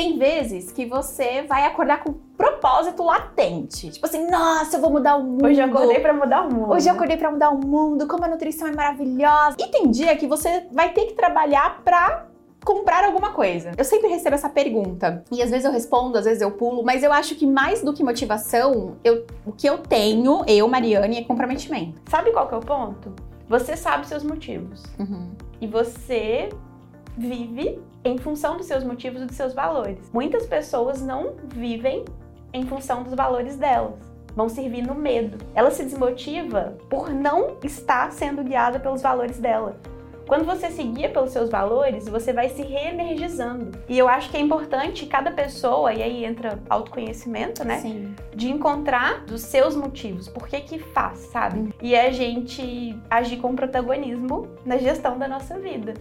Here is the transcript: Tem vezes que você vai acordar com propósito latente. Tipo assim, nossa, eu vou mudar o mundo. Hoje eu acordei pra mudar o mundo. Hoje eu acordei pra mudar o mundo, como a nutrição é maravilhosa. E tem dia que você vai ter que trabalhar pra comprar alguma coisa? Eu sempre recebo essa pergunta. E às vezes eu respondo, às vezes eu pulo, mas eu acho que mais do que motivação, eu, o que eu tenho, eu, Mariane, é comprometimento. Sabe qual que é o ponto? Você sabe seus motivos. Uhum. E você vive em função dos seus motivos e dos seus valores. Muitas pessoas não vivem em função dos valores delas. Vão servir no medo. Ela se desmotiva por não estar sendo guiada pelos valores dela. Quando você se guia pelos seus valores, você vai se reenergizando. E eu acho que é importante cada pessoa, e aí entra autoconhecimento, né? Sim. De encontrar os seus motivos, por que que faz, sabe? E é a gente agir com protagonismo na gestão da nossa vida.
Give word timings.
Tem 0.00 0.16
vezes 0.16 0.72
que 0.72 0.86
você 0.86 1.42
vai 1.42 1.66
acordar 1.66 2.02
com 2.02 2.14
propósito 2.34 3.02
latente. 3.02 3.90
Tipo 3.90 4.06
assim, 4.06 4.30
nossa, 4.30 4.78
eu 4.78 4.80
vou 4.80 4.90
mudar 4.90 5.16
o 5.16 5.22
mundo. 5.22 5.44
Hoje 5.44 5.60
eu 5.60 5.66
acordei 5.66 6.00
pra 6.00 6.14
mudar 6.14 6.40
o 6.40 6.50
mundo. 6.50 6.72
Hoje 6.72 6.88
eu 6.88 6.94
acordei 6.94 7.18
pra 7.18 7.30
mudar 7.30 7.50
o 7.50 7.58
mundo, 7.58 8.08
como 8.08 8.24
a 8.24 8.28
nutrição 8.28 8.66
é 8.66 8.72
maravilhosa. 8.72 9.56
E 9.60 9.66
tem 9.66 9.90
dia 9.90 10.16
que 10.16 10.26
você 10.26 10.66
vai 10.72 10.94
ter 10.94 11.04
que 11.04 11.12
trabalhar 11.12 11.82
pra 11.84 12.28
comprar 12.64 13.04
alguma 13.04 13.32
coisa? 13.32 13.72
Eu 13.76 13.84
sempre 13.84 14.08
recebo 14.08 14.36
essa 14.36 14.48
pergunta. 14.48 15.22
E 15.30 15.42
às 15.42 15.50
vezes 15.50 15.66
eu 15.66 15.70
respondo, 15.70 16.16
às 16.16 16.24
vezes 16.24 16.40
eu 16.40 16.50
pulo, 16.52 16.82
mas 16.82 17.02
eu 17.02 17.12
acho 17.12 17.34
que 17.34 17.46
mais 17.46 17.82
do 17.82 17.92
que 17.92 18.02
motivação, 18.02 18.96
eu, 19.04 19.26
o 19.44 19.52
que 19.52 19.68
eu 19.68 19.76
tenho, 19.76 20.42
eu, 20.46 20.66
Mariane, 20.66 21.18
é 21.18 21.24
comprometimento. 21.24 22.00
Sabe 22.08 22.32
qual 22.32 22.48
que 22.48 22.54
é 22.54 22.56
o 22.56 22.60
ponto? 22.60 23.14
Você 23.50 23.76
sabe 23.76 24.08
seus 24.08 24.24
motivos. 24.24 24.82
Uhum. 24.98 25.28
E 25.60 25.66
você 25.66 26.48
vive 27.16 27.80
em 28.04 28.18
função 28.18 28.56
dos 28.56 28.66
seus 28.66 28.84
motivos 28.84 29.22
e 29.22 29.26
dos 29.26 29.36
seus 29.36 29.52
valores. 29.52 30.10
Muitas 30.12 30.46
pessoas 30.46 31.02
não 31.02 31.34
vivem 31.54 32.04
em 32.52 32.66
função 32.66 33.02
dos 33.02 33.14
valores 33.14 33.56
delas. 33.56 33.98
Vão 34.34 34.48
servir 34.48 34.82
no 34.82 34.94
medo. 34.94 35.38
Ela 35.54 35.70
se 35.70 35.84
desmotiva 35.84 36.76
por 36.88 37.10
não 37.10 37.56
estar 37.62 38.12
sendo 38.12 38.42
guiada 38.42 38.78
pelos 38.78 39.02
valores 39.02 39.38
dela. 39.38 39.76
Quando 40.30 40.44
você 40.44 40.70
se 40.70 40.84
guia 40.84 41.08
pelos 41.08 41.32
seus 41.32 41.50
valores, 41.50 42.08
você 42.08 42.32
vai 42.32 42.48
se 42.48 42.62
reenergizando. 42.62 43.76
E 43.88 43.98
eu 43.98 44.06
acho 44.06 44.30
que 44.30 44.36
é 44.36 44.40
importante 44.40 45.04
cada 45.06 45.32
pessoa, 45.32 45.92
e 45.92 46.00
aí 46.04 46.24
entra 46.24 46.56
autoconhecimento, 46.68 47.64
né? 47.64 47.80
Sim. 47.80 48.14
De 48.32 48.48
encontrar 48.48 49.24
os 49.24 49.40
seus 49.40 49.74
motivos, 49.74 50.28
por 50.28 50.46
que 50.46 50.60
que 50.60 50.78
faz, 50.78 51.18
sabe? 51.32 51.74
E 51.82 51.96
é 51.96 52.06
a 52.06 52.12
gente 52.12 52.96
agir 53.10 53.38
com 53.38 53.56
protagonismo 53.56 54.46
na 54.64 54.76
gestão 54.76 55.18
da 55.18 55.26
nossa 55.26 55.58
vida. 55.58 55.94